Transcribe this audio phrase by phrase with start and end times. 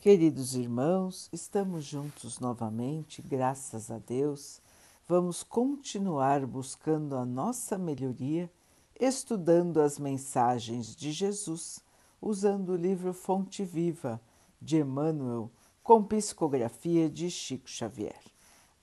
[0.00, 4.62] Queridos irmãos, estamos juntos novamente, graças a Deus.
[5.06, 8.50] Vamos continuar buscando a nossa melhoria,
[8.98, 11.84] estudando as mensagens de Jesus,
[12.18, 14.18] usando o livro Fonte Viva
[14.58, 15.50] de Emmanuel,
[15.82, 18.22] com psicografia de Chico Xavier.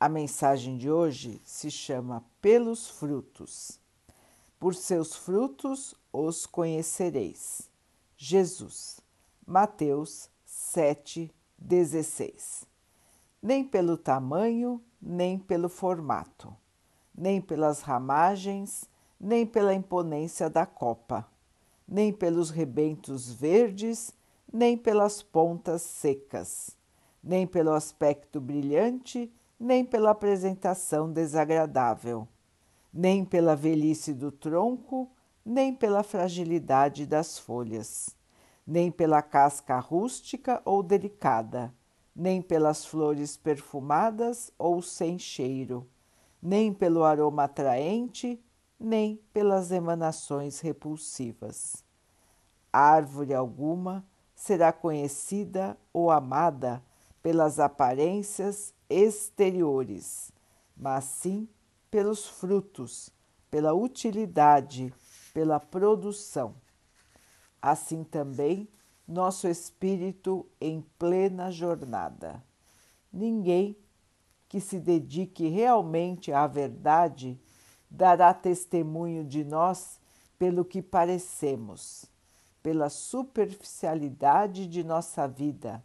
[0.00, 3.78] A mensagem de hoje se chama Pelos Frutos.
[4.58, 7.68] Por seus frutos os conhecereis.
[8.16, 8.98] Jesus,
[9.46, 10.31] Mateus
[10.74, 12.66] 7,16.
[13.42, 16.56] Nem pelo tamanho, nem pelo formato,
[17.14, 18.88] nem pelas ramagens,
[19.20, 21.28] nem pela imponência da copa,
[21.86, 24.12] nem pelos rebentos verdes,
[24.52, 26.76] nem pelas pontas secas,
[27.22, 32.26] nem pelo aspecto brilhante, nem pela apresentação desagradável,
[32.92, 35.10] nem pela velhice do tronco,
[35.44, 38.16] nem pela fragilidade das folhas,
[38.66, 41.74] nem pela casca rústica ou delicada,
[42.14, 45.88] nem pelas flores perfumadas ou sem cheiro,
[46.40, 48.42] nem pelo aroma atraente,
[48.78, 51.84] nem pelas emanações repulsivas.
[52.72, 54.04] Árvore alguma
[54.34, 56.82] será conhecida ou amada
[57.22, 60.32] pelas aparências exteriores,
[60.76, 61.48] mas sim
[61.90, 63.10] pelos frutos,
[63.50, 64.92] pela utilidade,
[65.32, 66.54] pela produção.
[67.62, 68.68] Assim também
[69.08, 72.44] nosso espírito em plena jornada.
[73.12, 73.76] Ninguém
[74.48, 77.40] que se dedique realmente à verdade
[77.88, 80.00] dará testemunho de nós
[80.38, 82.04] pelo que parecemos,
[82.62, 85.82] pela superficialidade de nossa vida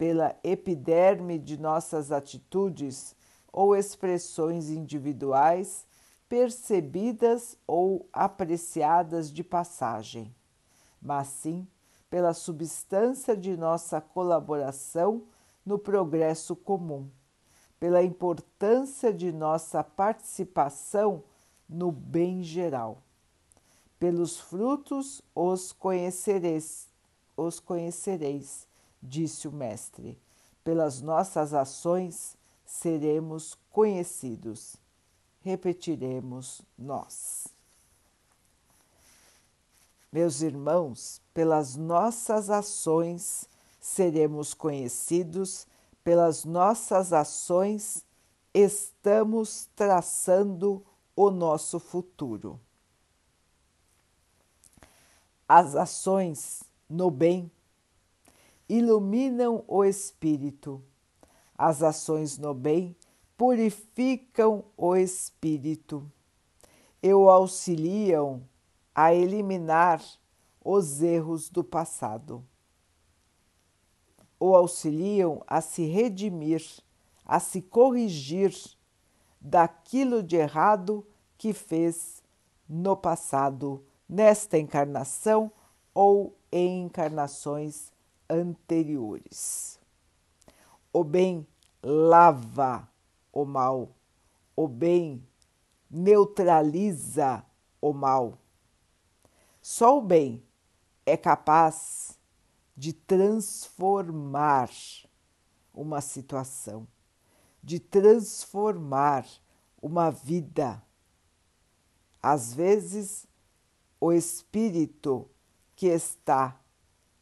[0.00, 3.14] pela epiderme de nossas atitudes
[3.52, 5.86] ou expressões individuais
[6.26, 10.34] percebidas ou apreciadas de passagem,
[11.00, 11.66] mas sim
[12.10, 15.22] pela substância de nossa colaboração
[15.64, 17.08] no progresso comum,
[17.78, 21.22] pela importância de nossa participação
[21.68, 23.02] no bem geral.
[23.98, 26.88] Pelos frutos os conhecereis,
[27.36, 28.66] os conhecereis
[29.00, 30.18] disse o Mestre.
[30.64, 34.76] Pelas nossas ações seremos conhecidos.
[35.42, 37.46] Repetiremos nós.
[40.12, 43.48] Meus irmãos, pelas nossas ações
[43.80, 45.68] seremos conhecidos,
[46.02, 48.04] pelas nossas ações
[48.52, 50.84] estamos traçando
[51.14, 52.58] o nosso futuro.
[55.46, 57.50] As ações no bem
[58.68, 60.82] iluminam o espírito.
[61.56, 62.96] As ações no bem
[63.36, 66.10] purificam o espírito
[67.00, 68.42] e o auxiliam
[68.94, 70.02] a eliminar
[70.64, 72.44] os erros do passado.
[74.38, 76.64] O auxiliam a se redimir,
[77.24, 78.54] a se corrigir
[79.40, 81.06] daquilo de errado
[81.38, 82.22] que fez
[82.68, 85.50] no passado, nesta encarnação
[85.94, 87.92] ou em encarnações
[88.28, 89.78] anteriores.
[90.92, 91.46] O bem
[91.82, 92.88] lava
[93.32, 93.88] o mal,
[94.54, 95.24] o bem
[95.90, 97.44] neutraliza
[97.80, 98.38] o mal.
[99.72, 100.42] Só o bem
[101.06, 102.18] é capaz
[102.76, 104.68] de transformar
[105.72, 106.88] uma situação,
[107.62, 109.24] de transformar
[109.80, 110.82] uma vida.
[112.20, 113.28] Às vezes,
[114.00, 115.30] o espírito
[115.76, 116.60] que está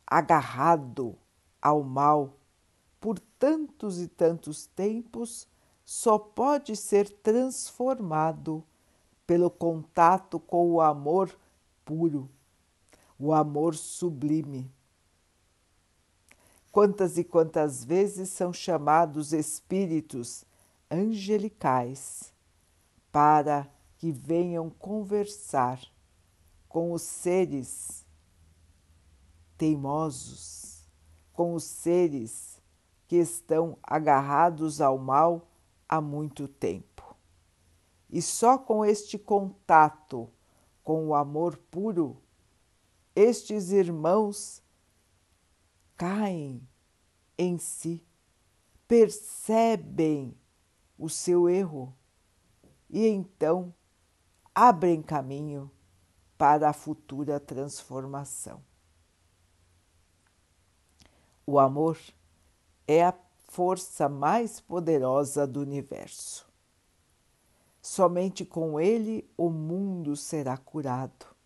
[0.06, 1.18] agarrado
[1.60, 2.32] ao mal
[2.98, 5.46] por tantos e tantos tempos,
[5.84, 8.64] só pode ser transformado
[9.26, 11.38] pelo contato com o amor
[11.84, 12.30] puro,
[13.18, 14.70] o amor sublime.
[16.70, 20.44] Quantas e quantas vezes são chamados espíritos
[20.90, 22.32] angelicais
[23.10, 25.80] para que venham conversar
[26.68, 28.06] com os seres
[29.56, 30.86] teimosos,
[31.32, 32.62] com os seres
[33.08, 35.48] que estão agarrados ao mal
[35.88, 37.16] há muito tempo.
[38.08, 40.28] E só com este contato
[40.84, 42.16] com o amor puro,
[43.18, 44.62] estes irmãos
[45.96, 46.62] caem
[47.36, 48.06] em si,
[48.86, 50.38] percebem
[50.96, 51.92] o seu erro
[52.88, 53.74] e então
[54.54, 55.68] abrem caminho
[56.36, 58.62] para a futura transformação.
[61.44, 61.98] O amor
[62.86, 63.18] é a
[63.48, 66.48] força mais poderosa do universo.
[67.82, 71.37] Somente com ele o mundo será curado.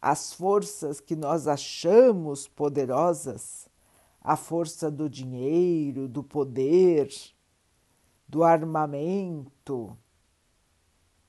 [0.00, 3.68] As forças que nós achamos poderosas,
[4.20, 7.10] a força do dinheiro, do poder,
[8.28, 9.96] do armamento.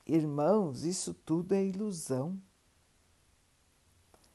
[0.05, 2.39] Irmãos, isso tudo é ilusão.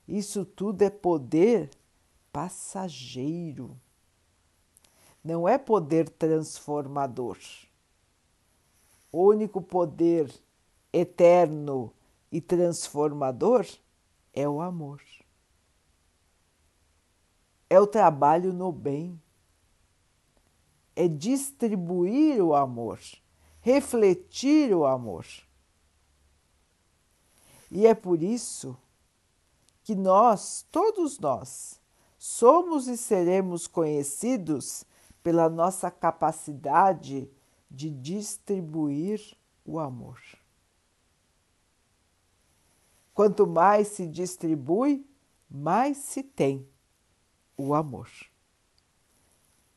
[0.06, 1.70] Isso tudo é poder
[2.32, 3.78] passageiro.
[5.22, 7.38] Não é poder transformador.
[9.10, 10.32] O único poder
[10.92, 11.92] eterno
[12.30, 13.66] e transformador
[14.36, 15.02] é o amor.
[17.70, 19.20] É o trabalho no bem.
[20.94, 23.00] É distribuir o amor,
[23.60, 25.26] refletir o amor.
[27.70, 28.76] E é por isso
[29.82, 31.80] que nós, todos nós,
[32.18, 34.84] somos e seremos conhecidos
[35.22, 37.28] pela nossa capacidade
[37.70, 40.20] de distribuir o amor.
[43.16, 45.02] Quanto mais se distribui,
[45.50, 46.68] mais se tem
[47.56, 48.10] o amor.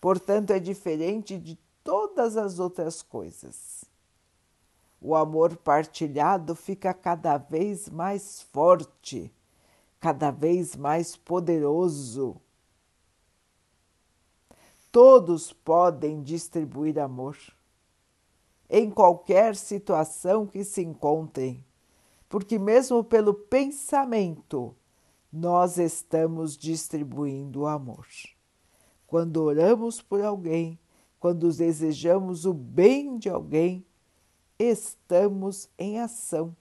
[0.01, 3.85] Portanto, é diferente de todas as outras coisas.
[4.99, 9.33] O amor partilhado fica cada vez mais forte,
[10.01, 12.35] cada vez mais poderoso.
[14.91, 17.37] Todos podem distribuir amor
[18.69, 21.63] em qualquer situação que se encontrem
[22.29, 24.75] porque, mesmo pelo pensamento,
[25.33, 28.07] nós estamos distribuindo o amor.
[29.07, 30.79] Quando oramos por alguém,
[31.19, 33.83] quando desejamos o bem de alguém,
[34.59, 36.55] estamos em ação.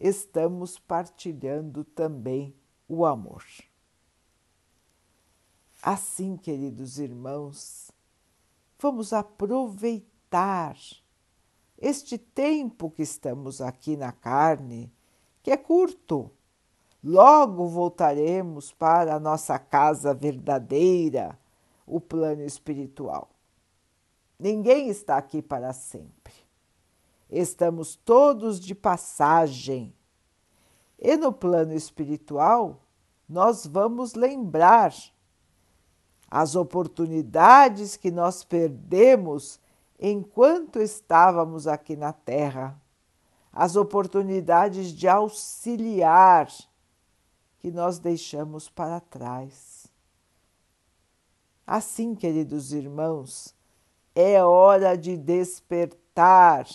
[0.00, 2.54] Estamos partilhando também
[2.88, 3.44] o amor.
[5.82, 7.90] Assim, queridos irmãos,
[8.78, 10.76] vamos aproveitar
[11.78, 14.92] este tempo que estamos aqui na carne,
[15.42, 16.30] que é curto.
[17.02, 21.38] Logo voltaremos para a nossa casa verdadeira,
[21.86, 23.28] o plano espiritual.
[24.38, 26.32] Ninguém está aqui para sempre.
[27.30, 29.94] Estamos todos de passagem.
[30.98, 32.80] E no plano espiritual,
[33.28, 34.94] nós vamos lembrar
[36.30, 39.60] as oportunidades que nós perdemos
[39.98, 42.80] enquanto estávamos aqui na Terra,
[43.52, 46.48] as oportunidades de auxiliar
[47.58, 49.86] que nós deixamos para trás.
[51.66, 53.54] Assim, queridos irmãos,
[54.14, 56.66] é hora de despertar,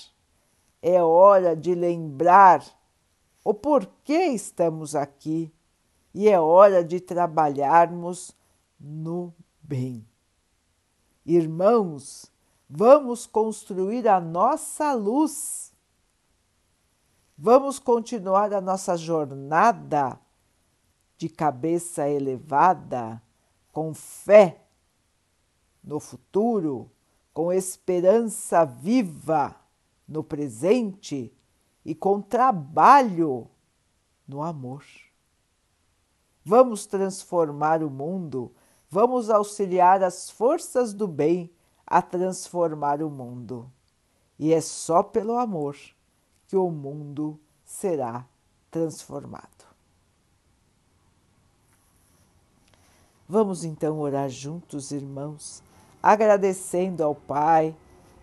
[0.82, 2.66] é hora de lembrar
[3.44, 5.54] o porquê estamos aqui
[6.14, 8.36] e é hora de trabalharmos
[8.80, 10.06] no bem.
[11.26, 12.32] Irmãos,
[12.70, 15.74] Vamos construir a nossa luz.
[17.36, 20.20] Vamos continuar a nossa jornada
[21.18, 23.22] de cabeça elevada,
[23.72, 24.62] com fé
[25.84, 26.92] no futuro,
[27.34, 29.56] com esperança viva
[30.08, 31.34] no presente
[31.84, 33.50] e com trabalho
[34.28, 34.86] no amor.
[36.46, 38.54] Vamos transformar o mundo,
[38.90, 41.52] vamos auxiliar as forças do bem
[41.90, 43.70] a transformar o mundo.
[44.38, 45.76] E é só pelo amor
[46.48, 48.26] que o mundo será
[48.70, 49.68] transformado.
[53.28, 55.62] Vamos então orar juntos, irmãos,
[56.02, 57.76] agradecendo ao Pai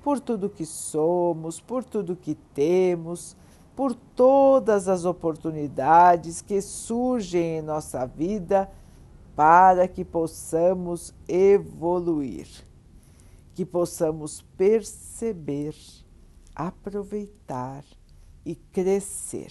[0.03, 3.37] por tudo que somos, por tudo que temos,
[3.75, 8.71] por todas as oportunidades que surgem em nossa vida
[9.37, 12.66] para que possamos evoluir
[13.57, 15.75] que possamos perceber,
[16.55, 17.83] aproveitar
[18.45, 19.51] e crescer.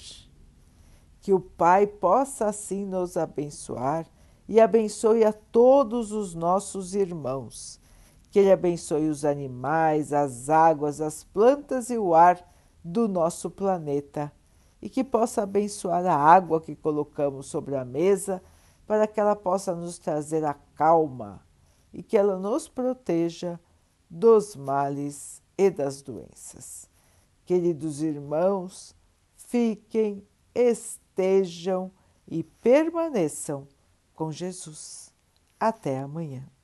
[1.20, 4.06] Que o Pai possa assim nos abençoar
[4.48, 7.82] e abençoe a todos os nossos irmãos.
[8.30, 12.48] Que Ele abençoe os animais, as águas, as plantas e o ar
[12.84, 14.32] do nosso planeta
[14.80, 18.40] e que possa abençoar a água que colocamos sobre a mesa
[18.86, 21.44] para que ela possa nos trazer a calma
[21.92, 23.60] e que ela nos proteja
[24.10, 26.90] dos males e das doenças.
[27.46, 28.96] Queridos irmãos,
[29.36, 31.92] fiquem, estejam
[32.28, 33.68] e permaneçam
[34.14, 35.14] com Jesus.
[35.60, 36.55] Até amanhã.